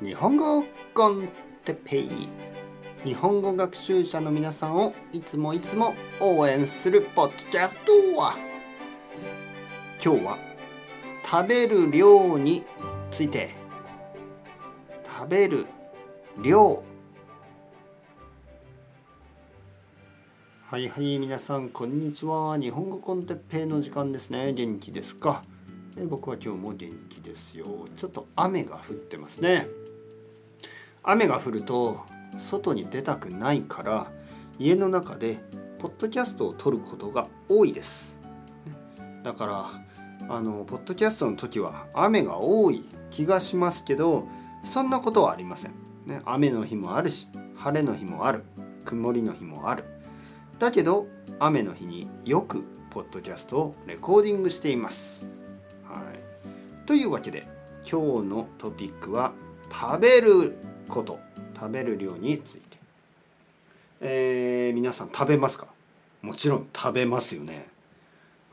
[0.00, 1.28] 日本語コン
[1.64, 2.08] テペイ。
[3.04, 8.36] 日本語学習者の皆さんをいつもいつも応援するポッドキャストは。
[10.00, 10.38] 今日は
[11.28, 12.62] 食べる量に
[13.10, 13.56] ついて。
[15.04, 15.66] 食べる
[16.44, 16.84] 量。
[20.66, 22.56] はいはい皆さんこんにちは。
[22.56, 24.52] 日本語コンテッペイの時間ですね。
[24.52, 25.42] 元気ですか？
[26.00, 27.66] え僕は今日も元気ですよ。
[27.96, 29.66] ちょっと雨が降ってますね。
[31.02, 32.00] 雨が降ると
[32.36, 34.12] 外に出たくないから
[34.58, 35.40] 家の中で
[35.78, 38.18] ポッドキャストを撮ることが多いです。
[39.24, 44.28] だからあのポッドキャストの時は雨が多い気がしますけど
[44.64, 45.72] そんなことはありません、
[46.06, 48.44] ね、雨の日もあるし晴れの日もある。
[48.84, 49.84] 曇りの日もある。
[50.58, 51.08] だけど
[51.40, 55.30] 雨の日によくポッドキャストをレコーディングしています、
[56.88, 57.46] というわけで
[57.82, 59.34] 今日のトピックは
[59.70, 60.56] 食べる
[60.88, 61.20] こと。
[61.54, 62.78] 食べる量について、
[64.00, 65.66] えー、皆さん食べますか？
[66.22, 67.66] もちろん食べますよね、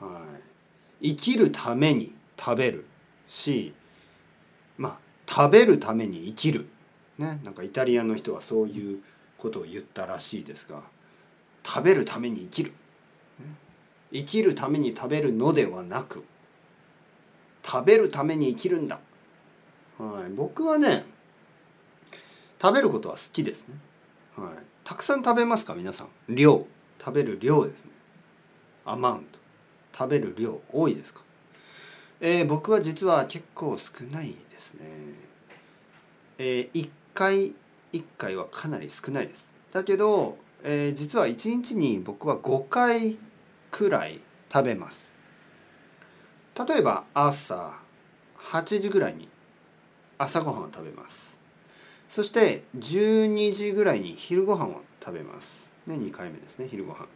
[0.00, 0.24] は
[1.02, 2.86] い、生きるために食べる。
[3.26, 3.74] し
[4.78, 4.98] まあ
[5.30, 6.70] 食べるために生きる。
[7.18, 7.38] ね。
[7.44, 9.02] なんかイタリアの人はそういう
[9.36, 10.84] ことを言ったらしいですが
[11.62, 12.72] 食べるために生きる。
[14.10, 16.24] 生きるために食べるのではなく
[17.64, 18.98] 食べるために生きるんだ、
[19.98, 21.04] はい、僕はね
[22.60, 23.74] 食べることは好きですね、
[24.36, 24.50] はい、
[24.84, 25.74] たくさん食べますか？
[25.74, 26.34] 皆さん。
[26.34, 26.66] 量。
[27.04, 27.90] 食べる量ですね。
[28.84, 29.40] アマウント
[29.92, 31.22] 食べる量多いですか？
[32.20, 34.84] えー、僕は実は結構少ないですね。
[36.38, 37.54] えー、1回
[37.92, 39.52] 1回はかなり少ないです。
[39.72, 43.18] だけど、えー、実は1日に僕は5回
[43.72, 44.20] くらい
[44.52, 45.14] 食べます。
[46.58, 47.78] 例えば朝
[48.36, 49.28] 8時ぐらいに
[50.18, 51.38] 朝ごはんを食べます。
[52.08, 55.72] そして12時ぐらいに昼ごはんを食べます。
[55.86, 57.06] ね2回目ですね昼ごはん。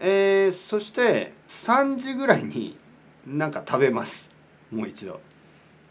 [0.00, 2.78] えー、そして3時ぐらいに
[3.26, 4.30] なんか食べます。
[4.70, 5.20] もう一度。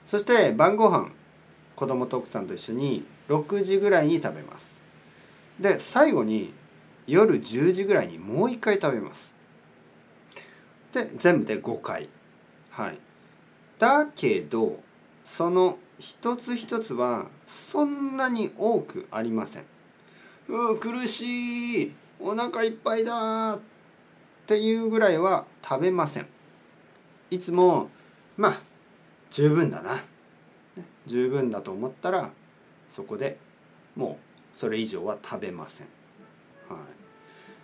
[0.05, 1.09] そして晩ご飯
[1.75, 4.81] 子供と奥さんと一緒に6時ぐらいに食べます。
[5.59, 6.53] で最後に
[7.07, 9.35] 夜10時ぐらいにもう一回食べます。
[10.93, 12.07] で全部で5回。
[12.77, 12.99] はい。
[13.79, 14.79] だけど
[15.23, 19.65] その一つ一つはそんなに多くありません。
[20.47, 21.95] う苦しい。
[22.19, 23.59] お腹いっぱいだっ
[24.45, 26.27] ていうぐらいは食べません。
[27.31, 27.89] いつも
[28.37, 28.61] まあ
[29.31, 29.91] 十分だな、
[31.07, 32.31] 十分だと思ったら
[32.89, 33.39] そこで
[33.95, 34.19] も
[34.53, 35.87] うそれ以上は食べません、
[36.69, 36.79] はい、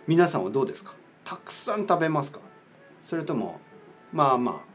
[0.06, 0.94] 皆さんはどうですか？
[1.24, 2.40] たくさん食べますか？
[3.04, 3.60] それとも
[4.12, 4.73] まあまあ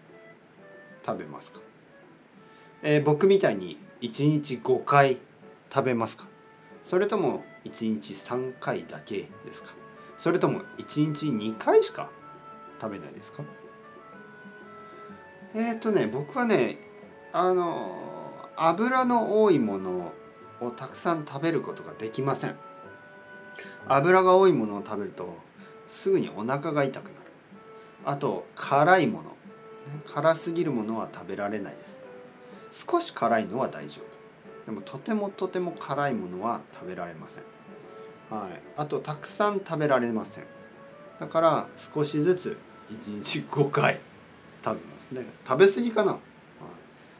[1.09, 1.61] 食べますか、
[2.83, 5.17] えー、僕みたいに1日5回
[5.73, 6.27] 食べますか？
[6.83, 9.73] それとも1日3回だけですか？
[10.19, 12.11] それとも1日2回しか
[12.79, 13.43] 食べないですか？
[15.55, 16.77] えっ、ー、とね僕はね
[17.33, 17.91] あの
[18.55, 20.13] 油の多いもの
[20.61, 22.55] をたくさん食べることができません。
[23.87, 25.35] 油が多いものを食べると
[25.87, 27.15] すぐにお腹が痛くなる。
[28.05, 29.35] あと辛いもの。
[30.05, 32.05] 辛すぎるものは食べられないです。
[32.71, 34.05] 少し辛いのは大丈夫。
[34.65, 37.43] でもとてもとても辛いものは食べられません。
[38.29, 38.61] はい。
[38.77, 40.45] あとたくさん食べられません。
[41.19, 42.57] だから少しずつ
[42.91, 43.99] 1日5回
[44.63, 45.25] 食べますね。
[45.47, 46.21] 食べ過ぎかな、はい、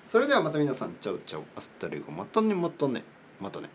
[0.07, 0.93] それではまた皆さん。
[1.01, 2.11] チャウチャウアスタレゴ。
[2.11, 2.53] またね。
[2.53, 3.03] またね。
[3.39, 3.69] またね。